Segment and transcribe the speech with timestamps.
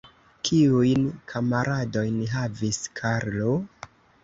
[0.47, 1.03] Kiujn
[1.33, 3.55] kamaradojn havis Karlo?